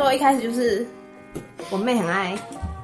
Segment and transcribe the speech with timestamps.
[0.00, 0.86] 说一开始就是
[1.70, 2.36] 我妹很爱。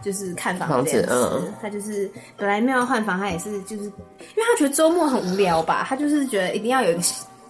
[0.02, 3.90] 就是看房子，嗯，他就是本来没有换房，他也是就是，因
[4.36, 7.00] 为他觉得周末很无聊吧，他就是觉得一定要有一个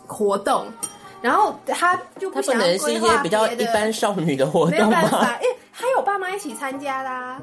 [0.06, 0.64] 活动，
[1.21, 4.87] 然后他就不想是一些比较一般少女的活动吗？
[4.87, 7.38] 没办法，哎，还有爸妈一起参加啦，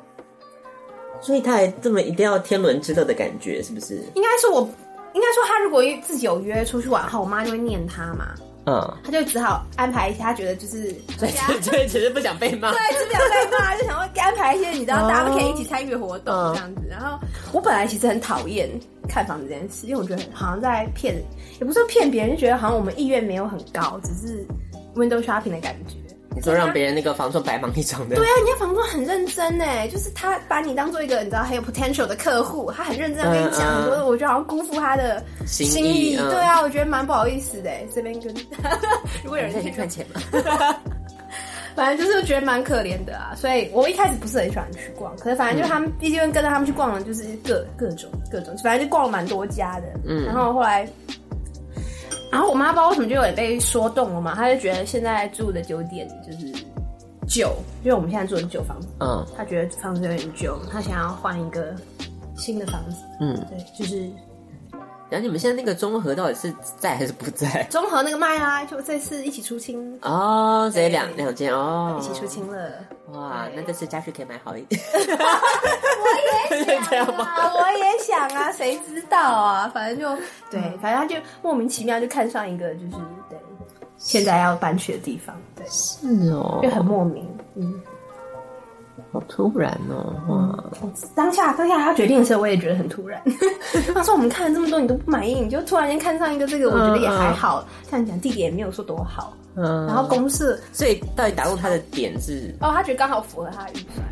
[1.21, 4.01] 所以他还这么一定要天伦之乐的感觉，是不是？
[4.15, 4.67] 应该是我，
[5.13, 8.29] 应该说他如果自己有约出去玩后，我妈就会念他嘛。
[8.65, 11.29] 嗯，他就只好安排一些，他觉得就是 对
[11.69, 16.81] 对，只是不想被骂，对，只是不想被骂， 就想要安排一些，你知道，大家都可以一起参与活动这样子。
[16.89, 17.19] 然后
[17.51, 18.69] 我本来其实很讨厌
[19.09, 21.15] 看房子这件事，因为我觉得好像在骗，
[21.59, 24.45] 也不是骗别人，就觉得好像我们意愿没有很高，只是
[24.95, 25.95] window shopping 的感觉。
[26.35, 28.15] 你说让别人那个房仲白忙一场的？
[28.15, 36.15] 对啊，人家房仲很认真哎，就是他把你当做一个你知道很有 potential 的客户，他很认真跟你讲很多，我觉得好像辜负他的心意。
[36.15, 37.69] 对啊，我觉得蛮不好意思的。
[37.93, 38.33] 这边跟
[39.23, 40.21] 如果有人可以赚钱嘛，
[41.75, 43.33] 反正就是觉得蛮可怜的啊。
[43.35, 49.87] 所以我一开始不是很喜欢去逛，可是反正就他们毕竟跟着他们去逛了，就是各各种各种，反正就逛了蛮多家的。
[50.05, 50.87] 嗯，然后后来。
[52.33, 56.51] 然后我妈不知道为什么就有点被说动了嘛，她就觉得现在住的酒店就是
[57.27, 61.75] 旧，因为我们现在住的旧房子，嗯，她觉得房子有点旧，她想要换一个
[62.35, 64.09] 新的房子，嗯，对，就是。
[65.13, 67.61] 然后你们现在那个中和到底是在还是不在？
[67.69, 72.71] 中和那个卖啦，就这次一起出清哦，这两两间哦，一起出清了。
[73.11, 74.81] 哇，那这次家具可以买好一点。
[76.49, 79.69] 我也想啊， 我也想啊，谁知道啊？
[79.71, 80.19] 反正就
[80.49, 82.95] 对，反正他就莫名其妙就看上一个，就是
[83.29, 83.37] 对，
[83.99, 87.79] 现在要搬去的地方，对，是哦，就很莫名，嗯。
[89.11, 90.15] 好突然哦！
[90.27, 90.63] 哇，
[91.15, 93.21] 当下当下他决定的时候，我也觉得很突然。
[93.93, 97.63] 他说：“我们看了这么多，你都不满意，你就突然间看上一个这个，我觉得也还好。
[97.89, 102.55] 像你讲地点也没有说多好，嗯，然后公司，所以到底打动他的点是？
[102.59, 104.07] 哦，他觉得刚好符合他的预算。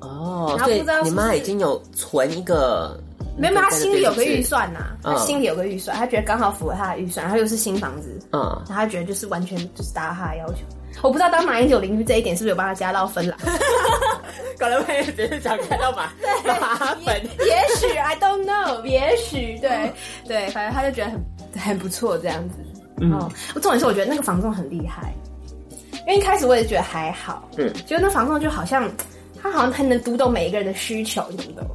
[0.00, 3.00] 哦，所以你妈已经有存一个，
[3.38, 10.60] 没有，他心里有个预算呐，他心里有个预算，他觉得刚好符合他的预算，然后又是新房子，嗯，然后他觉得就是完全就是达到他的要求。”
[11.02, 13.36] 我不知道当马英九邻居这一点是不是有帮他加到分了？
[14.58, 16.10] 搞了半天只是想看到马
[16.60, 19.92] 马粉，也许 I don't know，也许对
[20.26, 21.20] 对，反正他就觉得很
[21.60, 22.56] 很不错这样子。
[23.00, 23.12] 嗯，
[23.54, 25.12] 我重点是我觉得那个房仲很厉害，
[26.06, 28.88] 因为一开始我也觉得还好，嗯，结果那房仲就好像
[29.42, 31.66] 他好像很能读懂每一个人的需求，你懂？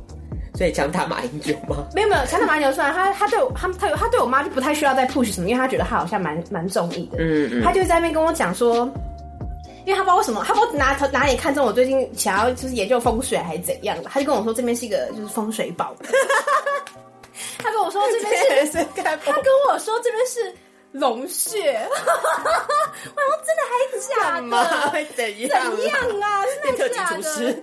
[0.56, 1.86] 所以强打马英九吗？
[1.94, 8.90] 没有没有，强打马英九算他他对我他他有他对我妈就不太需要再 push 什么，因为他觉得他好像蛮蛮中意的，嗯嗯，他就在那边跟我讲说。
[9.86, 15.96] 因为他不知道为什么，他不知道哪哪里看中我最近想要就是研究风水还是怎样的，他就跟我说这边是一个就是风水宝。
[17.58, 20.54] 他跟我说这边是，他跟我说这边是
[20.92, 21.78] 龙穴。
[21.90, 24.90] 我说真的还假的？
[24.92, 25.76] 会怎样？
[25.76, 26.44] 怎样啊？
[26.64, 27.56] 真的假的？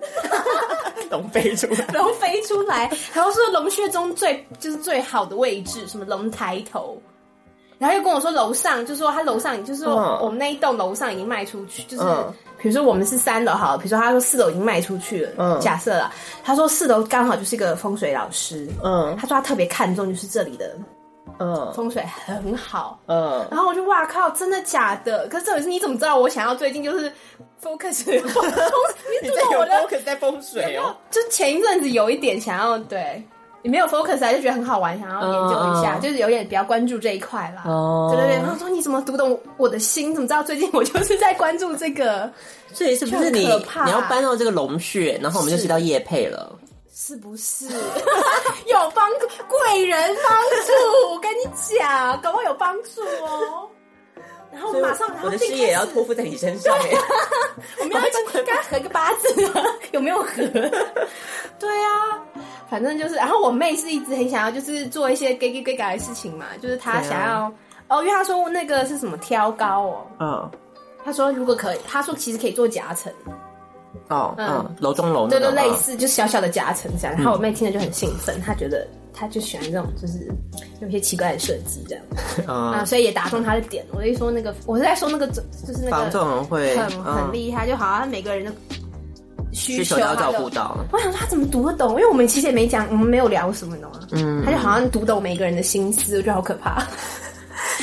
[1.11, 7.01] 龙飞出来，龙飞出来，然后说龙穴中最就是最好的位置，什么龙抬头。
[7.79, 12.05] 然后又跟我说楼上，就是说他楼上，就是说我们那一栋楼上已经卖出去，就是
[12.59, 16.11] 比如说我们是三楼好，比如说他说四楼已经卖出去了，嗯，假设了，
[16.43, 20.75] 他说四楼刚好就是一个风水老师，嗯，他说他特别看重就是这里的，
[21.39, 25.29] 嗯，风水很好，嗯，然后我就哇靠，真的假的？
[25.29, 27.13] 可是这回是你怎么知道我想要最近就是
[27.63, 28.47] focus 风，
[29.23, 33.23] 你在有 focus 在风水哦，就前一阵子有一点想要对。
[33.67, 37.65] 你没有 focus 啊，就觉得很好玩，想要研究一下，uh, uh, 就是有点比较关注这一块啦。
[37.67, 38.37] 哦，对对对。
[38.37, 40.15] 然后说你怎么读懂我的心？
[40.15, 42.31] 怎么知道最近我就是在关注这个？
[42.73, 46.57] 所以是不是你你要搬到这个龙穴，然后我们就知道业配了？
[46.95, 47.67] 是不是
[48.71, 49.11] 有帮
[49.49, 51.13] 贵人帮助？
[51.13, 51.45] 我跟你
[51.81, 53.69] 讲，搞不好有帮助哦。
[54.57, 56.75] 然后马上，我的事业也要托付在你身上。
[57.79, 58.01] 我们要
[58.33, 59.63] 跟他合个八字啊？
[59.93, 60.43] 有没有合？
[61.61, 62.19] 对啊。
[62.69, 67.53] 反正就是，然后我妹是一直很想要，就是做一些 gay gay gay 的事情嘛，就是她想要、啊、
[67.89, 70.51] 哦，因为她说那个是什么挑高哦，嗯，
[71.05, 73.13] 她说如果可以，她说其实可以做夹层，
[74.09, 77.15] 哦，嗯，楼中楼，对对，类似就小小的夹层这样。
[77.17, 78.85] 然后我妹听了就很兴奋，她觉得
[79.17, 80.31] 她就喜欢这种，就是
[80.81, 82.05] 有些奇怪的设计这样，
[82.47, 83.85] 啊，所以也打中他的点。
[83.93, 88.53] 我就说那个，我是在说那个，就是那个房仲会很很厉害，就好像每个人的。
[89.53, 91.93] 需求要照顾到，我想说他怎么读得懂？
[91.93, 94.01] 因为我们其实也没讲，我们没有聊什么的嘛。
[94.11, 96.87] 嗯，他就好像读懂每一个人的心思，我觉得好可怕。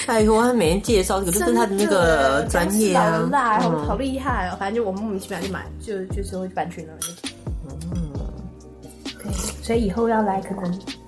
[0.06, 4.57] 哎呦，他每天介绍这个，就是他的那个专业啊，好好厉害哦。
[4.59, 7.15] 反正就我们莫名其妙就买，就就是会搬去那里。
[7.95, 8.12] 嗯，
[9.24, 9.33] 对。
[9.63, 11.03] 所以以后要来，可能哎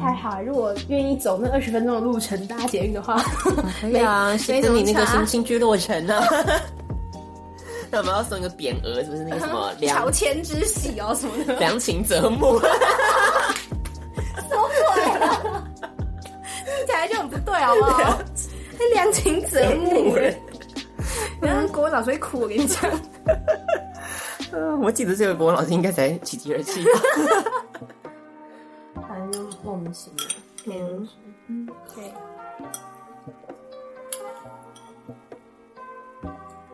[0.00, 3.22] 还好，如果愿意走那二十分钟的路程搭捷运的话，
[3.80, 6.20] 可以啊，先跟你那个新新居落成呢。
[7.92, 11.56] 那我们要送一个匾额，是不是那个什么 乔迁之喜哦什么的？
[11.58, 12.58] 良禽择木。
[12.60, 15.64] 什么鬼啊？
[16.64, 18.18] 听起来就很不对，好不好？
[18.78, 20.16] 那良禽择木，
[21.40, 22.90] 然后国文老师会哭，我跟你讲。
[24.52, 26.84] 嗯，我记得这位国文老师应该才喜极而泣。
[26.84, 27.42] 反正
[29.30, 30.26] 就莫名其妙。
[30.66, 31.08] 嗯
[31.48, 32.12] 嗯，对。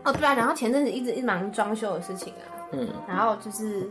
[0.05, 3.89] 哦，对啊，然后前阵子一直一直忙装修的事情啊，嗯，然后就是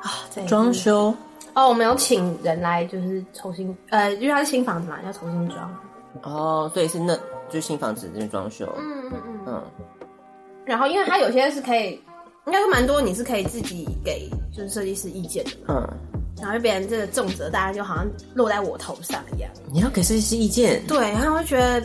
[0.00, 1.14] 啊，对，装修
[1.52, 5.76] 哦，我们有请人来，就是重新呃，因为它是新房子嘛，要重新装。
[6.22, 7.14] 哦，所以是那
[7.48, 9.62] 就是新房子这边装修，嗯嗯嗯嗯。
[10.64, 12.02] 然后，因为它有些是可以，
[12.46, 16.09] 应该说蛮多，你是可以自己给就是设计师意见的嘛，嗯。
[16.38, 19.50] 然后就别人这个重责大家就好像落在我头上一样。
[19.72, 20.82] 你要给设计师意见？
[20.86, 21.82] 对，然后我就觉得。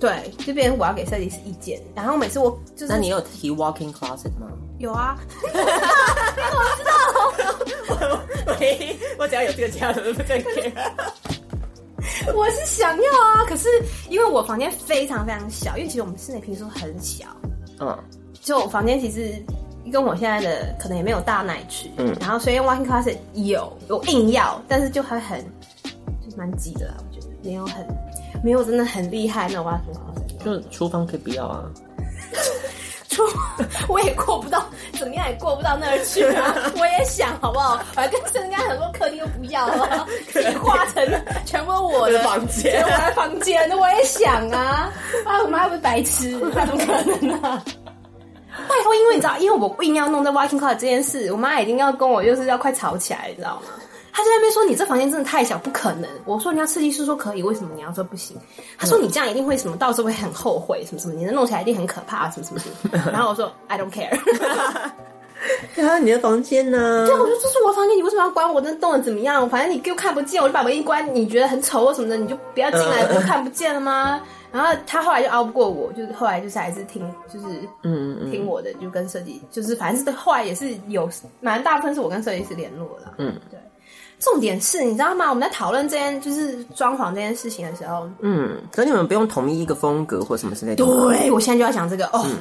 [0.00, 4.48] 对，就变成我要给设计师意见，然后每次我就是，那你有提 walking closet 吗？
[4.78, 5.48] 有啊，我
[6.76, 6.82] 知
[7.94, 8.20] 道，
[8.58, 10.42] 喂， 我只要有这个家的都可以。
[12.34, 13.68] 我是想要啊，可是
[14.10, 17.24] 因为我房间非常非常小，因为其实我们室内坪数很小，
[17.78, 17.96] 嗯，
[18.42, 19.40] 就我房间其实
[19.90, 25.40] 跟我现在的可能也没有大奶区，嗯，然后所以 walking closet 有有硬要，但是就还很
[26.28, 27.86] 就蛮挤的啦，我觉得没有很。
[28.44, 31.64] 没有，真的很厉害，那种挖土好就厨房可以不要啊，
[33.08, 33.24] 厨
[33.88, 34.62] 我也过不到，
[34.92, 36.54] 怎么样也过不到那儿去啊。
[36.78, 37.80] 我也想，好不好？
[37.96, 41.02] 我还跟人家很多客厅都不要了，自己化成
[41.46, 44.92] 全部我的房间，我的房间，我也想啊。
[45.24, 47.64] 啊，我妈又不是白痴，那 怎么可能呢、啊？
[48.68, 53.62] 拜托，因为你知道，因为我硬要弄在 walking closet 这件事，我妈已经要跟我就是要快吵起来，你知道吗？
[54.12, 58.34] 他在那边说：“你这房间真的太小，不可能。”我说：“人家设计师说可以，为什么你要说不行？”
[58.78, 64.18] 她说：“你这样一定会什么，到时候会很后悔，什么什么，你能弄起来一定很可怕，什么什么什么。” 然后我说：“I don't care。”
[65.76, 67.04] 对啊，你的房间呢？
[67.06, 68.58] 对，我说这是我的房间，你为什么要管我？
[68.58, 69.46] 那动的怎么样？
[69.50, 71.14] 反正你又看不见，我就把门一关。
[71.14, 74.18] 你觉得很丑或什么的，你就不要进来，不就看不见了吗？
[74.56, 77.46] 然后他后来就熬不过我，就是后来就是还是听，就是
[77.82, 81.08] 嗯听我的，就跟设计，就是反正是后来也是有
[81.40, 83.12] 蛮大部分是我跟设计师联络的。
[83.18, 83.58] 嗯，对。
[84.18, 85.28] 重点是你知道吗？
[85.28, 90.82] 我们在讨论这件就是装潢这件事情的时候，嗯，可是你们不用统一一个风格或什么之类的。
[90.82, 92.24] 对，我现在就要讲这个哦。
[92.24, 92.38] 嗯、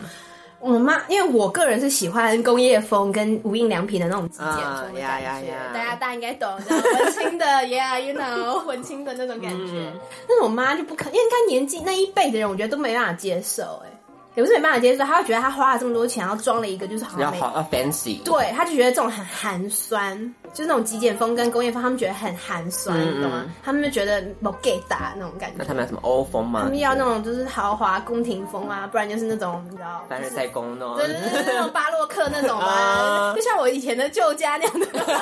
[0.65, 9.73] 我妈，因为我个人是喜欢工业风跟无印良品的那种极简风的感觉，大家大家应该懂，文青的， Yeah，you know， 文青的那种感觉。
[9.73, 9.94] 嗯、
[10.27, 13.91] 但是我妈就不肯，因为她年纪那一辈的人，我觉得都没办法接受、欸，哎。
[14.33, 23.45] 也不是没办法接受，他会觉得他花了这么多钱，然后装了一个就是好像好啊 fancy，对，他就觉得这种很寒酸，就是那种极简风跟工业风，他们觉得很寒酸，嗯、你懂吗？
[23.61, 25.57] 他们就觉得不给打那种感觉。
[25.57, 26.61] 那他们要什么欧风吗？
[26.63, 34.87] 他们要那种就是豪华宫廷风啊，不然就是那种你知道凡尔赛宫那种，对对对，那种巴洛克那种啊， 就像我以前的旧家那样的。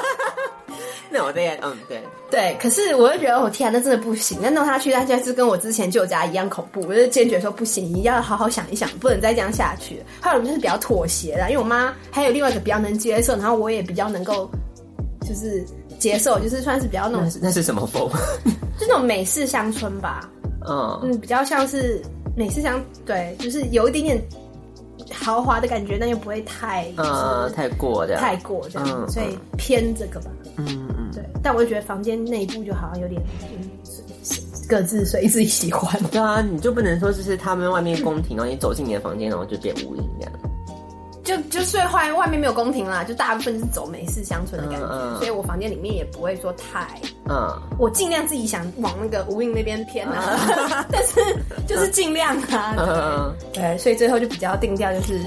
[1.09, 2.01] 那我对，嗯，对
[2.31, 4.39] 对，可是我就觉得，我天啊，那真的不行。
[4.41, 6.81] 那弄下去，他就是跟我之前旧家一样恐怖。
[6.88, 10.03] 我就坚决说不行，你要好好想一想，不能再这样下去。
[10.21, 14.50] 后来我们就是比较妥协的，因为我妈还有另外一个比较能接受，然后我也比较能够
[15.28, 15.64] 就是
[15.98, 18.10] 接受，就是算是比较那种那是什么风？
[18.80, 20.30] 就那种美式乡村吧。
[20.68, 22.02] 嗯嗯，比较像是
[22.36, 24.21] 美式乡，对，就是有一点点
[25.12, 30.31] 豪华的感觉，但又不会太嗯太过这样，太过这样，所以偏这个吧。
[30.57, 30.90] 嗯。
[31.14, 33.21] 对，但我就觉得房间内部就好像有点，
[34.68, 36.02] 各自随自己喜欢。
[36.09, 40.33] 对啊，你就不能说就是他们外面宫廷，然后你走进你的房间，然后就变无印这样。
[41.23, 46.99] 就就所以后来外面没有宫廷啦，就大部分是走美式乡村的感觉，嗯嗯、所以我房间里面也不会说太，
[47.30, 47.49] 嗯，
[47.80, 51.21] 我尽量自己想往那个无印那边偏啊，嗯、 但是
[51.68, 55.19] 就是尽量啊，对，嗯、对，所以最后就比较定调就是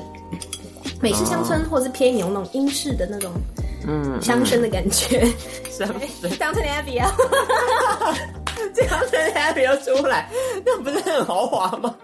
[1.01, 3.31] 美式乡村，或是偏有那种英式的那种。
[3.89, 5.25] 嗯，乡绅的感觉，
[5.71, 5.89] 乡
[6.21, 7.15] 绅，Downton Abbey 啊，
[8.75, 10.29] 这 样 Downton Abbey 要出来，
[10.65, 11.95] 那不是很豪华吗？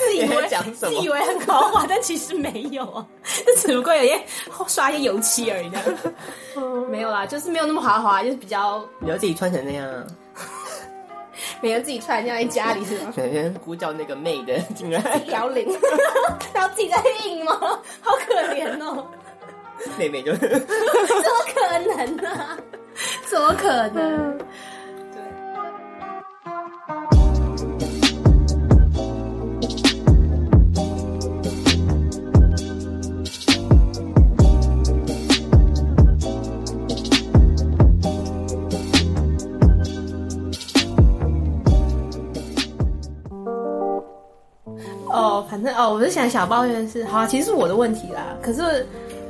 [0.00, 0.98] 自以为讲什么？
[0.98, 3.06] 自以为很豪华，但其实没有啊，
[3.46, 4.20] 这只不过有些
[4.66, 5.78] 刷一些油漆而已的，
[6.90, 9.86] 没有啦，就是没有那么豪华，就是比较，你要自己穿成那样，
[11.62, 13.12] 每天自己穿这样在家里是吗？
[13.16, 15.66] 每天呼叫那个妹的进来摇铃，
[16.54, 17.54] 然后自己在印吗？
[18.00, 19.06] 好可怜哦。
[19.98, 20.58] 妹妹就，怎么
[21.54, 22.58] 可能呢、啊？
[23.26, 24.38] 怎么可能？
[45.80, 48.36] 哦，我是想小抱怨是，好，其实是我的问题啦。
[48.42, 48.86] 可是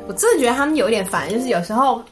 [0.09, 2.02] 我真的觉得他们有一点烦，就是有时候。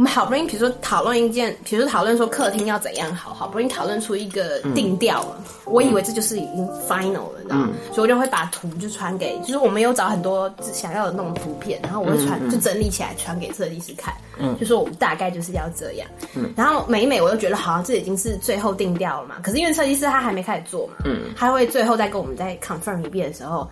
[0.00, 5.36] 我们好不容易，比如说讨论一件，比如说讨论说客厅要怎样好，好不容易讨论出一个定调了。
[5.40, 7.68] 嗯、我以为这就是已经 final 了，你知道吗？
[7.70, 19.34] 嗯、所以我就会把图就传给，就是我们有找很多想要的那种图片，然后我会传、嗯、就整理起来传给设计师看，嗯，就说我们大概就是要这样，嗯，然后每一每我都觉得好像这已经是最后定调了嘛。
[19.42, 23.68] 可是因为设计师他还没开始做嘛，嗯，他会最后再跟我们再 confirm 一遍的时候，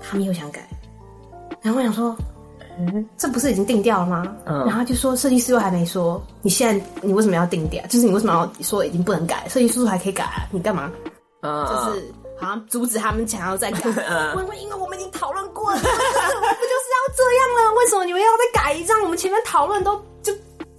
[0.00, 0.68] 他们又想改，
[1.60, 2.16] 然后我想说。
[2.78, 4.36] 嗯，这不是已经定掉了吗？
[4.46, 7.84] 嗯，然后就说设计师又还没说，你现在你为什么要定掉？
[7.86, 9.46] 就是你为什么要说已经不能改？
[9.48, 10.90] 设计师还可以改啊，你干嘛？
[11.42, 13.80] 嗯，就是好像阻止他们想要再改。
[14.08, 17.74] 嗯，因为因为我们已经讨论过了， 不就是要这样了？
[17.78, 19.02] 为什么你们要再改一张？
[19.02, 20.32] 我们前面讨论都就。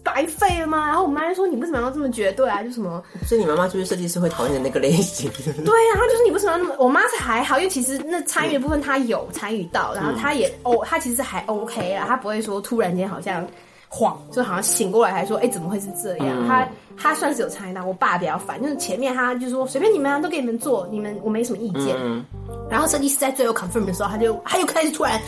[0.05, 0.87] 白费了吗？
[0.87, 2.63] 然后我妈就说：“你为什么要这么绝对啊？
[2.63, 3.03] 就什么？
[3.27, 5.29] 所以你妈妈就是设计师会讨厌的那个类型。
[5.43, 6.75] 对啊，然后就是你为什么要那么？
[6.77, 13.45] 我妈是还好，因为其实那参与的部分她有参与到，然后她也哦，她其实还 OK 啊，她不会说突然间好像。”
[13.87, 17.85] 晃，就好像醒过来，还说：“哎、欸，怎么会是这样？”嗯、他他算是有参与到。
[17.85, 21.95] 我爸比较烦，就是前面他就说：“随便你们、啊，都给你们做，你们我没什么意见。
[21.99, 22.23] 嗯”
[22.69, 25.19] 然后设计师在最后 confirm 的时候，他就他又开始突然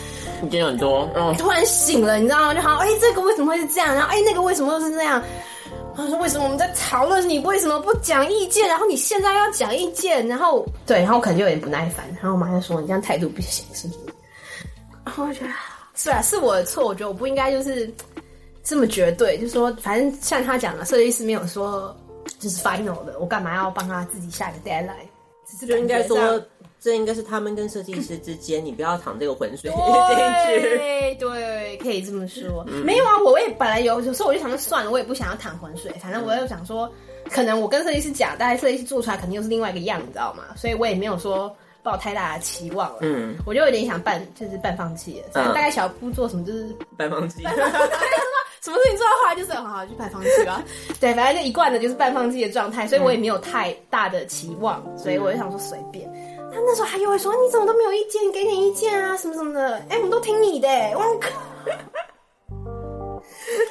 [0.44, 2.54] 意见很多，嗯，突然醒了，你知道吗？
[2.54, 3.94] 就好像哎、欸，这个为什么会是这样？
[3.94, 5.22] 然后哎、欸，那个为什么又是这样？
[5.96, 8.68] 他说：“为什么我们在讨论，你为什么不讲意见？
[8.68, 10.26] 然后你现在要讲意见？
[10.28, 12.06] 然后对，然后我可能就有点不耐烦。
[12.22, 14.00] 然后我妈就说：‘你这样态度不行，是不是？’
[15.04, 15.50] 然后我觉得
[15.96, 16.86] 是啊，是我的错。
[16.86, 17.92] 我觉得我不应该就是。”
[18.68, 21.96] 这么绝对，就是说，反正像他讲的，设计师没有说
[22.38, 25.08] 就是 final 的，我干嘛要帮他自己下个 deadline？
[25.50, 26.18] 只是就应该说，
[26.82, 29.72] 这应该是他们跟设计师之间，你不要淌这个浑水。
[30.46, 32.66] 对对，可以这么说。
[32.68, 35.90] 嗯、没有啊，我也本来有，有时候我就想说算了，我也不想要淌浑水。
[36.02, 36.92] 反正我又想说，
[37.32, 40.44] 可能我跟设计师讲，但是设计师做出来肯定又是另外一个样，你知道吗？
[40.58, 42.98] 所以我也没有说抱太大的期望了。
[43.04, 45.30] 嗯，我就有点想半，就是半放弃了。
[45.34, 47.42] 大概小步做什么，就是半放弃。
[48.62, 50.64] 什么事情做到后来就是很好，去半放弃吧。
[51.00, 56.08] 对，反正就一贯的就是半放弃的状态，所以我也没有太大的期望，所以我就想说随便。
[56.52, 59.76] 他那时候还以为说你怎么都没有意见，给点意见啊什么什么的。
[59.90, 60.68] 哎、欸，我们都听你的。
[60.96, 61.30] 我靠，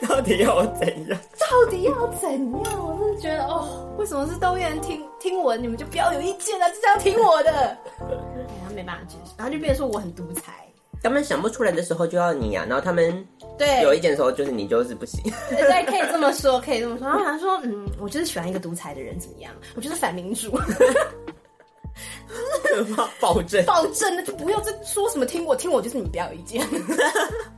[0.14, 1.18] 到底要怎样？
[1.38, 2.86] 到底要怎样？
[2.86, 7.50] 我真的觉得哦，为什么是都愿听听我，你们就不要有意见了，就是要听我的。
[7.98, 10.52] 然后没办法解释，然后就变成说我很独裁。
[11.06, 13.25] 他们想不出来的时候就要你呀、啊，然后他们
[13.56, 15.22] 对有意见的时候就是你就是不行。
[15.48, 17.06] 对，对，可以这么说，可以这么说。
[17.06, 19.52] 然后他说，嗯，我就是喜欢一个独裁的人，怎么样？
[19.76, 20.50] 我就是反民主。
[23.20, 26.66] 暴政，暴政，那就不要再说什么听我，听我就是你不要有意见。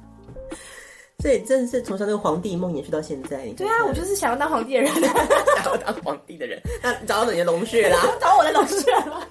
[1.22, 3.46] 所以真的是从小那个皇帝梦延续到现在。
[3.56, 6.60] 对啊，我就是想要当皇帝的人，想要当皇帝的人。
[6.82, 9.26] 那找到你的龙穴啦，找我的龙穴了，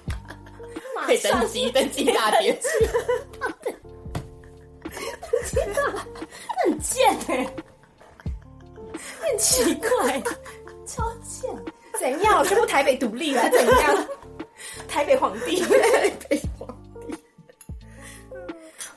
[1.06, 2.58] 可以登基，登基大典。
[5.50, 6.06] 天哪，
[6.64, 7.08] 很贱。
[7.28, 7.46] 哎、
[9.20, 10.22] 很奇怪，
[10.86, 11.50] 超贱！
[11.98, 12.44] 怎样？
[12.44, 13.48] 宣布台北独立了？
[13.50, 14.06] 怎样？
[14.88, 16.68] 台北皇帝，台北皇
[17.06, 17.14] 帝。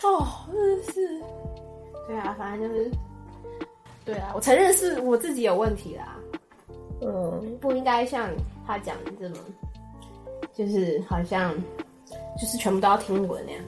[0.03, 1.21] 哦，真的是，
[2.07, 2.91] 对啊，反正就是，
[4.05, 6.17] 对啊，我承认是我自己有问题啦。
[7.01, 8.29] 嗯，不应该像
[8.65, 9.37] 他讲的这么，
[10.53, 11.53] 就是好像，
[12.39, 13.61] 就是全部都要听我的那样。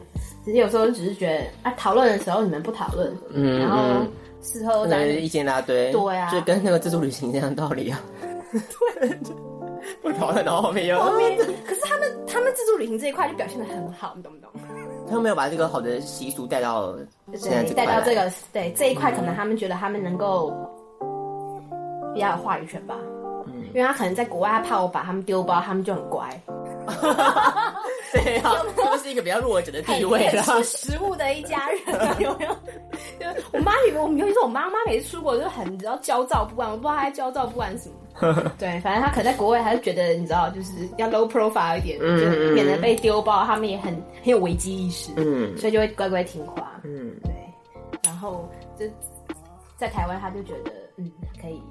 [0.43, 4.05] 其实有时候只是觉得啊，讨论的时候你们不讨论，嗯，然后
[4.41, 8.01] 事后再意见一大堆，对啊，就跟那个自助旅行一样的道理啊。
[8.51, 9.17] 对，
[10.01, 14.49] 不讨论，然后后面又后面，可是他们他们自助旅行这一块就表现的很好，你懂不懂？
[15.07, 16.95] 他们没有把这个好的习俗带到
[17.35, 20.53] 现在这带到这个对这一块，可能他们觉得他们能够
[22.13, 22.95] 比较有话语权吧。
[23.47, 26.29] 嗯，因为他可能在国外，他怕我把他们丢包，他们就很乖。
[28.13, 30.43] 对啊，他们是一个比较弱者的地位了。
[30.43, 31.79] 吃食物的一家人，
[32.21, 32.53] 有没有？
[33.19, 37.95] 就我妈以为我们，尤其是我妈妈每次出国就很，你知道焦躁不安，我不知道她在焦躁不安什么。
[38.59, 43.43] 对，反正她可能在国外，她就觉得你知道，就是要 low profile 一点，嗯、就免得被丢包。
[43.45, 47.31] 他们也很很有危机意识，嗯，所以就会乖乖听话，嗯，对。
[48.03, 48.85] 然后就
[49.77, 51.61] 在台湾，他就觉得嗯可以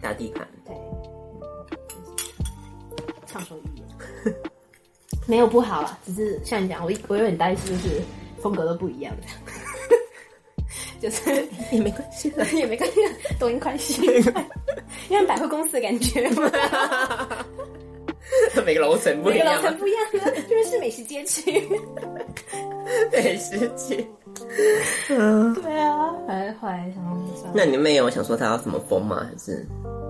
[0.00, 0.74] 打地盘，对，
[3.26, 3.69] 畅所欲言。
[5.30, 8.02] 没有不好啊，只是像你讲，我我有点担心，就是
[8.42, 9.26] 风格都不一样的，
[11.00, 12.96] 就是也没关系， 也没关系，
[13.38, 14.04] 抖音快讯，
[15.08, 16.50] 因为百货公司的感觉嘛，
[18.66, 21.62] 每个楼层不一样，每个楼层不一样的，因为是美食街区，
[23.12, 24.04] 美食街，
[25.10, 27.04] 嗯，对啊，反正后来想
[27.36, 29.24] 说，那你妹有想说她要什么风吗？
[29.30, 29.64] 还是？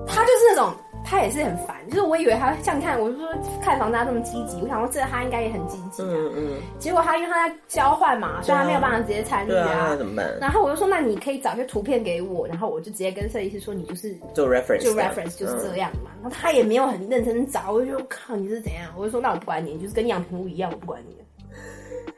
[0.06, 0.74] 她就是那种。
[1.04, 3.26] 他也是很烦，就是我以为他像你看，我就说
[3.60, 6.06] 看房他这么积极，我想说这他应该也很积极、啊。
[6.08, 6.62] 嗯嗯。
[6.78, 9.88] 结果他因为他在交换嘛，所以他没有办法直接参与啊。
[9.90, 10.38] 那怎么办？
[10.40, 16.10] 然后我就说，那你可以找些图片给我，然后我就直接跟设计师说，你就是做 reference，就 reference 就是这样嘛。
[16.14, 18.92] 嗯、然后他也没有很认真找，我就说靠，你是怎样？
[18.96, 21.16] 我就说那我不管你，就是跟样品屋一样，我不管你。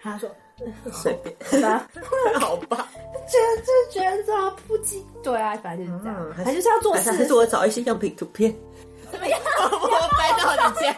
[0.03, 0.29] 他说
[0.91, 1.89] 随便，好吧，
[2.41, 2.89] 好吧。
[3.33, 7.11] 觉得就觉得这样不羁，对啊，反正就是这样，嗯、还就是要做事。
[7.13, 8.53] 还是我找一些样品图片。
[9.13, 9.39] 怎么样？
[9.59, 10.97] 我我搬到你家。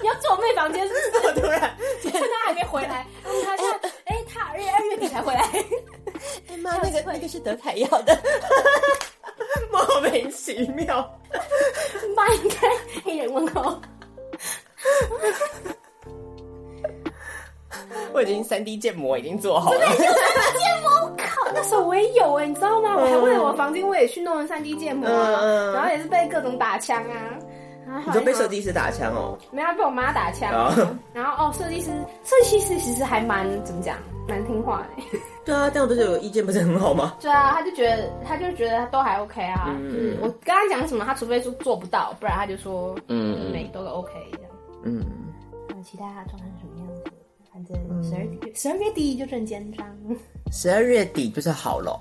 [0.00, 1.40] 你要住我妹房间是不是？
[1.40, 3.06] 突然趁他还没回来，
[3.44, 3.70] 他说
[4.06, 5.40] ：“哎，他二月二月底才回来。”
[6.50, 8.20] 哎妈，那个那个是德凯要的，
[9.70, 11.18] 莫名其妙。
[12.16, 12.68] 妈应该
[13.04, 13.80] 黑人问号。
[18.12, 19.86] 我已经三 D 建模已经做好了。
[21.80, 22.96] 我也有哎、欸，你知道吗？
[22.96, 27.38] 我还为了我房间，我也去弄了三 D 建模啊，嗯、然后也是被各种打枪啊。
[28.06, 29.36] 你都被设计师打枪哦？
[29.50, 30.50] 没有，被我妈打枪。
[31.12, 31.90] 然后哦，设计师，
[32.24, 35.18] 设计师其实还蛮怎么讲，蛮听话的、欸。
[35.44, 37.14] 对啊，这样不是有意见不是很好吗？
[37.20, 39.66] 对啊，他就觉得，他就觉得他都还 OK 啊。
[39.78, 44.50] 嗯，我跟他讲什么，他除非说做不到，不然他就说嗯，每都 OK 这样。
[44.84, 45.04] 嗯，
[45.68, 46.61] 很期待他装成什么样子。
[47.68, 49.86] 反正十二十二月底就正肩章，
[50.50, 51.98] 十二月底就是好了，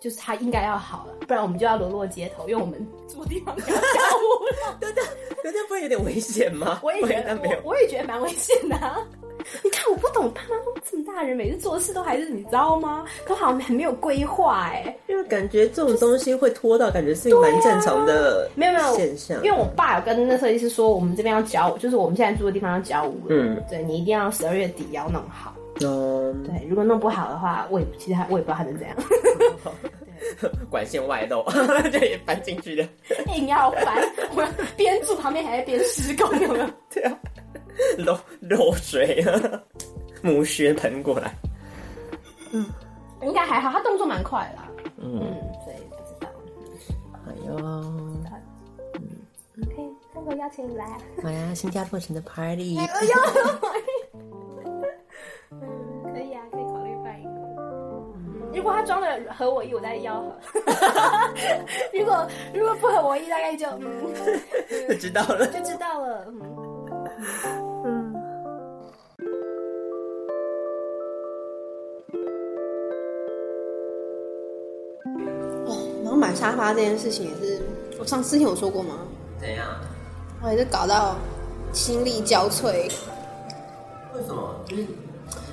[0.00, 3.80] 就是他应该要好了，不然我们就要沦落街头，因为我们住的地方比较小
[4.80, 6.80] 对，对对，不会有点危险吗？
[6.82, 9.06] 我也觉得没有，我也觉得蛮危险的。
[9.62, 13.04] 你看，我不懂，爸妈都这么大人，每次做事都还是你知道吗？
[13.26, 14.96] 都好像很没有规划哎。
[15.06, 19.36] 因为感觉这种东西会拖到，感觉是一个蛮正常的，没有没有现象。
[19.44, 23.20] 因为我爸有跟那设计师说，我们这边要交，就是我们现在住的地方要交屋。
[23.28, 25.54] 嗯，对，你一定要十二月底要弄好。
[25.82, 28.96] 嗯，对，如果弄不好的话，我也其实我也不知道他能怎样。
[30.68, 31.44] 管线外露，
[31.92, 32.88] 这也搬进去的，
[33.34, 33.96] 硬要搬，
[34.34, 36.66] 我要边住旁边还在边施工，有没有？
[36.92, 37.16] 对啊。
[37.98, 39.62] 漏漏水了，
[40.22, 41.34] 木屑喷过来。
[42.52, 42.64] 嗯，
[43.22, 44.62] 应该还好，他动作蛮快的。
[44.98, 45.20] 嗯，
[45.64, 46.28] 所以不知道。
[47.26, 48.24] 哎呦，嗯
[49.62, 50.86] ，OK，三个邀请你来。
[51.22, 52.78] 好呀，新加坡城的 Party。
[52.78, 53.14] 哎呦，
[55.50, 55.60] 嗯，
[56.12, 57.30] 可以啊，可以考虑办一个。
[58.54, 60.34] 如果他装的合我意，我再吆喝。
[61.92, 64.14] 如果如果不合我意，大概就嗯
[64.88, 66.26] 就知道了，就知道了。
[66.32, 66.46] 买
[76.56, 77.60] 沙发这件事情也是，
[77.98, 78.94] 我上次之前有说过吗？
[79.38, 79.66] 怎样？
[80.42, 81.14] 我也是搞到
[81.70, 82.72] 心力交瘁。
[82.72, 84.56] 为什么？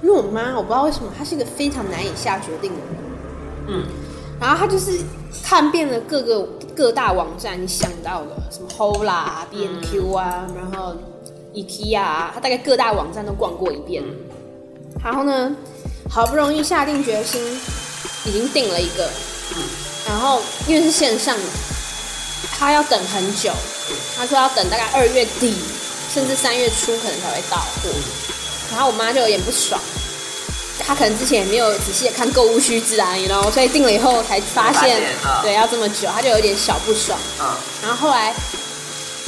[0.01, 2.95] 因为我妈，我不知道为什么，她是一个非常难以下决定的人。
[3.67, 3.85] 嗯。
[4.39, 4.97] 然后她就是
[5.43, 10.95] 看遍了各个各大网站，你想到的什么 Hola、B N Q 啊，嗯、然后
[11.53, 14.01] IKEA 啊，她大概各大网站都逛过一遍。
[14.05, 14.15] 嗯、
[15.03, 15.53] 然后呢，
[16.09, 17.41] 好不容易下定决心，
[18.23, 19.05] 已经定了一个。
[19.57, 19.82] 嗯
[20.13, 21.35] 然后因为是线上，
[22.55, 23.51] 他要等很久，
[24.15, 25.57] 他说要等大概二月底，
[26.13, 27.89] 甚至三月初可能才会到货。
[28.71, 29.81] 然后我妈就有点不爽，
[30.77, 37.17] 她可能之前也没有仔细的看购物须知啊，你知道所以订了以后才发现，发现对，要这么久，她就有点小不爽。
[37.81, 38.31] 然后后来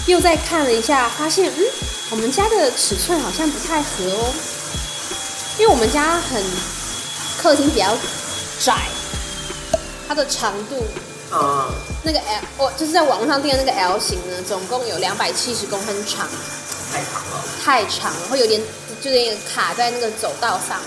[0.05, 1.65] 又再看了一下，发现嗯，
[2.11, 4.33] 我们家的尺寸好像不太合哦，
[5.57, 6.43] 因为我们家很
[7.41, 7.97] 客厅比较
[8.59, 8.87] 窄。
[10.07, 10.83] 它的长度，
[11.35, 11.69] 啊，
[12.03, 16.27] 那个 L，我就是在网络上订的那个 L 型呢，总共有两百七十公分长，
[16.91, 18.61] 太长了，太长了，会有点，
[19.01, 20.79] 就有点卡在那个走道上，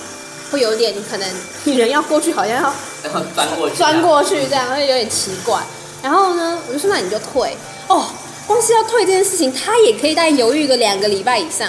[0.50, 1.28] 会有点可能
[1.64, 2.72] 你人要过去，好像要
[3.34, 5.60] 钻过去，钻过去这样，会有点奇怪。
[6.02, 7.56] 然后呢，我就说那你就退
[7.88, 8.06] 哦，
[8.46, 11.68] 光是要退这件事情，他也可以再犹豫个两个礼拜以上。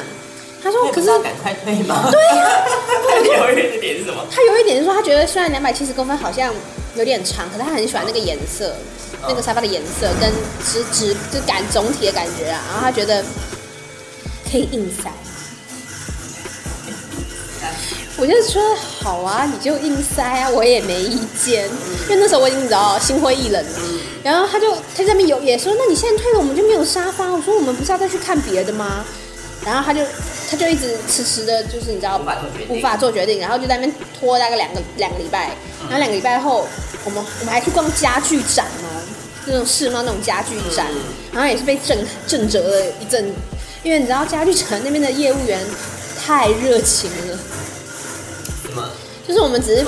[0.62, 2.52] 他说：“可是赶快退吗？”对呀，
[3.10, 4.26] 他犹豫的点是什么？
[4.30, 6.54] 他犹豫点是说，他觉得虽然两百七十公分好像。
[7.00, 8.76] 有点长，可是他很喜欢那个颜色，
[9.22, 10.30] 那个沙发的颜色跟
[10.66, 13.24] 直直就感总体的感觉啊，然后他觉得
[14.52, 15.10] 可以硬塞，
[18.18, 21.70] 我就说好啊，你就硬塞啊，我也没意见，
[22.10, 23.80] 因为那时候我已经知道心灰意冷了，
[24.22, 27.32] 然后他就他在那边有也说，那你现在退了，我们就没有沙发。
[27.32, 29.06] 我说我们不是要再去看别的吗？
[29.70, 30.02] 然后他就
[30.50, 35.52] 他就一直迟迟的，就是你知道无法做决定，无法做决定，然后就在那边拖大概两个两个礼拜，
[35.84, 36.68] 然后两个礼拜后，
[37.06, 38.90] 我们我们还去逛家具展嘛，
[39.46, 40.88] 那种世贸那种家具展，
[41.32, 43.24] 然后也是被震震折了一阵，
[43.84, 45.64] 因为你知道家具城那边的业务员
[46.20, 47.38] 太热情了，
[48.64, 48.90] 什么？
[49.28, 49.84] 就是我们只是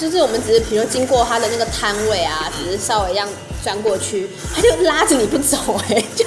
[0.00, 3.28] 就是我们只是比如经过他的那个摊位啊，只是稍微这样
[3.62, 5.56] 钻过去，他就拉着你不走，
[5.88, 6.24] 哎，就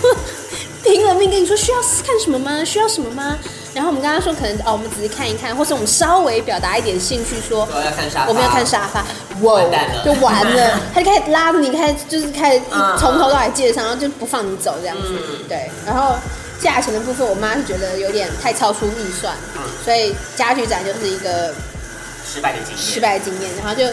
[0.83, 2.63] 拼了命跟你说需要看什么吗？
[2.63, 3.37] 需要什么吗？
[3.73, 9.05] 然后我们跟他说可能哦，我们只是看一看，或者我们稍微表达一点兴趣，说我要看沙发，我们要看沙发，
[9.41, 9.61] 哇，
[10.03, 12.61] 就完了， 他就开始拉着你，开始就是开始
[12.97, 15.07] 从头到尾介绍，然后就不放你走这样子，
[15.47, 16.15] 对，然后。
[16.61, 21.53] 价钱的部分，我妈是觉得有点太超出预算，嗯，所以家具展就是一个
[22.29, 23.49] 失败的经验，失败的经验。
[23.55, 23.85] 然后就，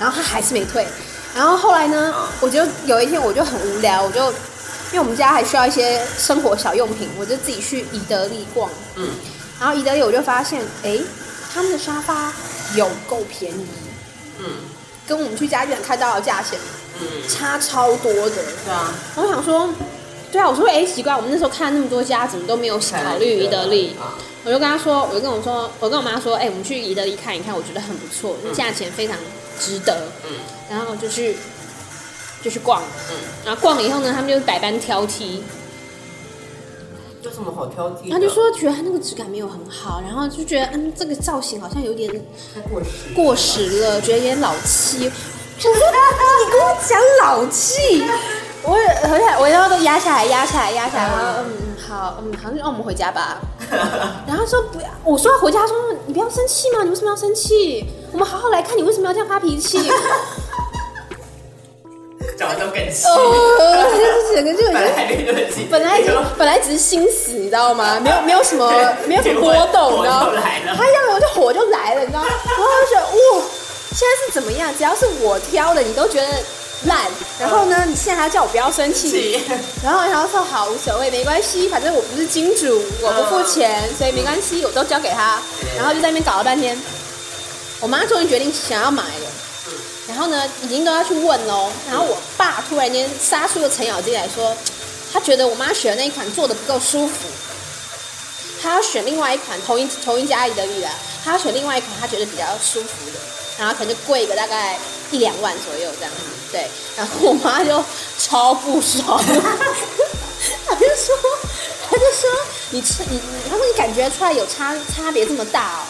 [0.00, 0.84] 然后他还是没退。
[1.32, 4.34] 然后后来呢，嗯，我就有一天我就很无聊，我就
[4.88, 8.70] 因为我们家还需要一些生活小用品，我就自己去宜得利逛。
[8.96, 9.10] 嗯，
[9.60, 10.98] 然后宜得利我就发现，哎，
[11.52, 12.32] 他们的沙发
[12.74, 13.66] 有够便宜，
[14.38, 14.46] 嗯，
[15.06, 16.58] 跟我们去家具展看到的价钱，
[17.00, 18.30] 嗯，差超多的。
[18.64, 19.68] 对啊，我想说。
[20.30, 23.96] 对啊，我说哎，奇怪，我们那时候看那么多家，怎么都没有考虑宜得利？
[24.44, 29.16] 我就跟他说，我就跟我说，我跟我妈说，哎，我们去宜得利看一看，我觉得很不错，价钱非常
[29.58, 30.08] 值得。
[30.28, 30.36] 嗯，
[30.68, 31.34] 然后就去
[32.42, 35.40] 就去逛，嗯，然后逛了以后呢，他们就百般挑剔。
[37.20, 38.10] 有什么好挑剔？
[38.10, 42.10] 他就说觉得他那个质感没有很好，然后就觉得嗯，这个造型好像有点
[42.70, 45.10] 过时过时了，觉得有点老气。
[45.56, 48.02] 我 说你跟我讲老气。
[48.62, 51.04] 我回来，我然后都压下来，压下来，压下来。
[51.04, 53.38] 然后嗯，好，嗯，好，那我们回家吧。
[54.26, 57.84] 然后说不要，我说要回家，说你不要生气嘛，你为什么要生气？
[58.12, 59.78] 我们好好来看，你为什么要这样发脾气？
[62.38, 63.06] 讲的都更气。
[63.06, 65.16] 哦，就是整个就本来
[65.70, 66.00] 本来
[66.38, 67.98] 本来只是心死，你知道吗？
[68.00, 68.70] 没有没有什么
[69.06, 70.42] 没有什么波动，你知道吗？
[70.76, 72.28] 他要有就火就来了，你知道吗？
[72.28, 73.42] 然后就觉得哇，
[73.90, 74.72] 现在是怎么样？
[74.76, 76.28] 只要是我挑的，你都觉得。
[76.84, 76.96] 烂，
[77.40, 77.82] 然后呢？
[77.84, 79.42] 你现在还叫我不要生气，
[79.82, 85.40] 然后然后说好无所谓，没关系，反正我不是金主，我不付钱，所以没关系，我都交给他。
[85.76, 86.80] 然后就在那边搞了半天，
[87.80, 89.26] 我妈终于决定想要买了。
[90.18, 91.70] 然后呢，已经都要去问喽。
[91.88, 94.52] 然后我爸突然间杀出个程咬金来说，
[95.12, 97.28] 他觉得我妈选的那一款做的不够舒服，
[98.60, 100.88] 他要选另外一款同一同一家宜得利的，
[101.24, 103.20] 他要选另外一款他觉得比较舒服的，
[103.60, 104.76] 然后可能就贵个大概
[105.12, 106.18] 一两万左右这样子。
[106.50, 107.84] 对，然后我妈就
[108.18, 111.14] 超不爽， 她就说，
[111.88, 112.28] 她就说，
[112.70, 115.86] 你吃你，她说你感觉出来有差差别这么大哦，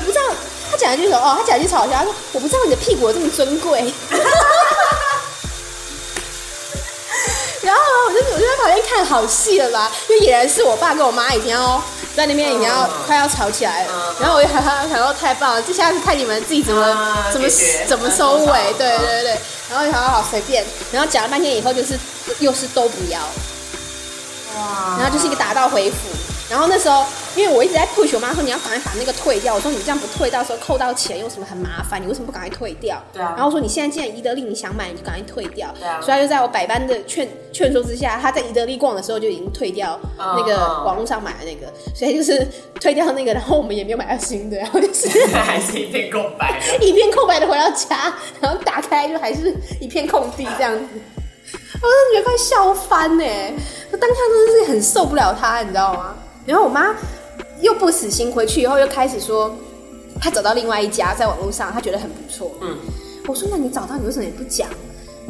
[0.00, 0.34] 我不知道，
[0.70, 3.80] 她讲一句说，哦，他讲一句嘲笑，他说我不知道你的屁股有这么尊贵，
[7.62, 11.82] 然后我就我就在旁边看好戏了吧，因为俨然是我爸跟我妈已经要。
[12.16, 17.48] 在那边已经要快要吵起来了，然后我就想想说太棒了，这下来是看你们自己怎么怎么
[17.86, 19.38] 怎么收尾，对对对，
[19.70, 21.96] 然后就好好随便，然后讲了半天以后就是
[22.40, 23.20] 又是都不要，
[24.56, 25.96] 哇，然后就是一个打道回府。
[26.50, 27.04] 然后那时候，
[27.36, 29.54] 因为我一直在 push 我妈说，你要赶快把那个退掉。
[29.54, 32.00] 我说你这样不退，到时候扣到钱又什么很麻烦？
[32.02, 33.02] 你为什么不赶快退掉？
[33.12, 33.34] 对啊。
[33.36, 35.68] 然后说你现在既然宜得利你想买，你就赶快退掉。
[35.78, 36.00] 对啊。
[36.00, 42.46] 所以他就在我百般的劝劝说之下，他在宜得利逛的时候就已经退掉那个网络上买的那个，所以就是
[42.80, 50.86] 退掉那个，然后我们也没有买到新的，然后就是 还是一片空白， 一片空白的回到家，然后打开就还是一片空地这样子。
[51.80, 53.24] 我真的觉得快笑翻呢，
[53.90, 56.14] 那当下真的是很受不了他，你知道吗？
[56.48, 56.96] 然后我妈
[57.60, 59.54] 又不死心，回去以后又开始说，
[60.18, 62.50] 她找到另外一家，在网络上，她觉得很不错。
[62.62, 62.74] 嗯，
[63.26, 64.66] 我说那你找到你为什么也不讲？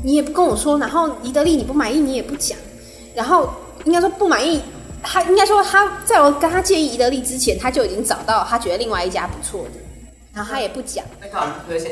[0.05, 2.57] 你也不跟我说，然后宜得利你不满意，你也不讲。
[3.17, 3.51] 然后
[3.85, 4.63] 应该说不满意，
[5.03, 9.88] 他应该说他在我跟他建议宜得利之前，他就已经找到他觉得另外一家不错的。
[10.39, 11.05] 然后他也不讲，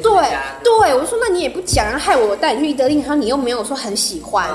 [0.01, 0.15] 对
[0.63, 4.49] 对，我说那你也不讲，然后害我带你去意大利，然后你又没有说很喜欢，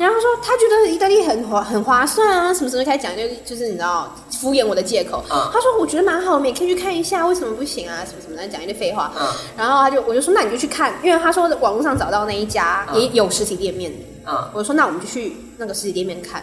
[0.00, 5.22] 然后说他觉得意大利很划很划算啊，什么什么开始讲就就是你知道敷衍我的借口。
[5.28, 8.04] 他说我觉得蛮好，我们也可以去看一下，为什么不行啊？
[8.04, 9.12] 什么什么的讲一堆废话。
[9.56, 16.42] 然后他就我就说那你就去看，因为他说网络上找到那一家也有实体店面的，我说那我们就去那个实体店面看。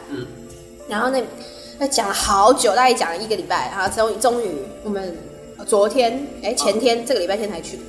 [0.87, 1.21] 然后那
[1.79, 4.47] 那讲了好久，大概讲了一个礼拜，然后终终于
[4.85, 5.17] 我们。
[5.65, 7.79] 昨天哎，前天、哦、这个礼拜天才去，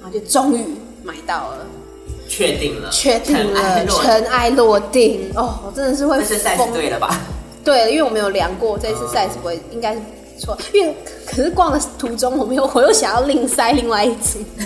[0.00, 0.64] 然后就终于
[1.02, 1.66] 买到了，
[2.28, 5.60] 确定了，确定了，尘埃落定哦！
[5.66, 6.28] 我真的是会疯。
[6.28, 7.20] 这次 size 对了吧？
[7.64, 10.00] 对，因为我没有量过，这次 size 不会，应该是
[10.38, 10.58] 错。
[10.72, 14.38] 因为可是逛的途中，我没有，我又想要另塞另外一只。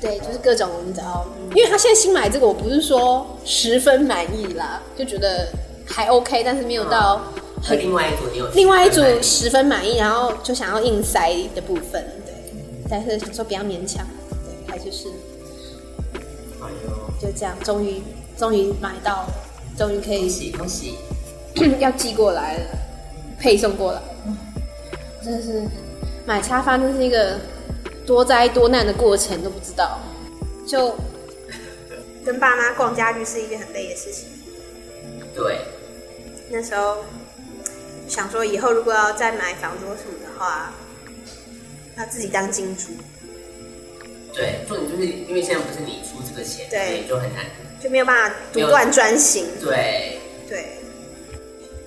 [0.00, 5.48] 对，就是各种你知道，因为他现在新买这个，我不是说十分满意啦，就觉得
[5.86, 7.20] 还 OK，但是没有到。
[7.36, 12.34] 嗯和另外一组你有另外一组十分满意，然后就想要硬塞的部分，对，
[12.88, 14.06] 但是想说不要勉强，
[14.44, 15.08] 对，他就是，
[16.60, 16.90] 哎呦，
[17.20, 18.00] 就这样，终于
[18.36, 19.34] 终于买到了，
[19.76, 20.94] 终于可以，恭喜恭喜，
[21.80, 22.78] 要寄过来了，
[23.38, 24.02] 配送过来，
[25.22, 25.62] 真的是
[26.24, 27.38] 买沙发真是一个
[28.06, 29.98] 多灾多难的过程，都不知道。
[30.66, 30.94] 就
[32.24, 34.28] 跟爸妈逛家具是一件很累的事情。
[35.34, 35.60] 对，
[36.50, 36.98] 那时候
[38.08, 40.72] 想说，以后如果要再买房子或什么的话，
[41.96, 42.88] 要自己当金主。
[44.34, 47.44] 对，重点就是因为现在不是你出这个钱，对，就很难，
[47.82, 49.46] 就没有办法独断专行。
[49.60, 50.78] 对对，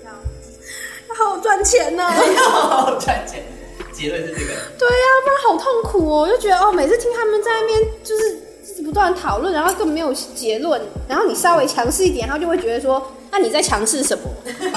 [0.04, 2.02] 要好好赚钱呢，
[2.36, 3.42] 要好好赚钱。
[3.92, 4.52] 结论是这个。
[4.78, 6.20] 对呀、啊，不然好痛苦哦。
[6.22, 14.24] 我就觉得哦，每次听他们在那边就是不断讨论，然后根本没有结论，然后你稍微强势一点，他就会觉得说，那你在强势什么？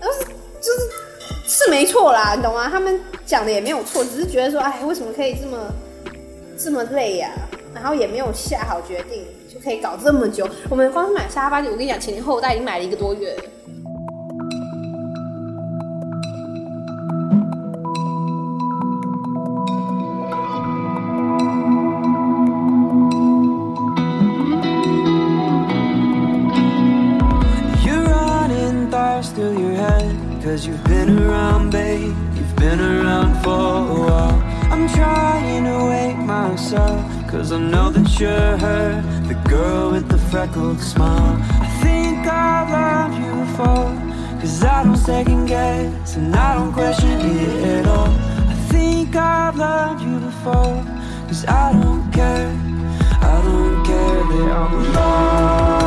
[0.00, 0.16] 然后
[0.62, 2.68] 就是是没错啦，你懂吗？
[2.70, 5.58] 他们讲的也没有错，只是觉得说，哎，为什么可以这么？
[6.54, 7.32] 这么累呀、
[7.74, 10.48] 然后也没有下好决定，就可以搞这么久。
[10.70, 13.42] 我们光是买沙发，我跟你讲，前前后后已经买了一个多月了。
[30.52, 34.38] Cause you've been around, babe, you've been around for a while.
[34.70, 40.18] I'm trying to wake myself, cause I know that you're her, the girl with the
[40.18, 41.38] freckled smile.
[41.58, 47.08] I think I've loved you before, cause I don't second guess and I don't question
[47.08, 48.12] it at all.
[48.52, 50.84] I think I've loved you before,
[51.28, 52.52] cause I don't care,
[53.22, 55.81] I don't care that I'm alone.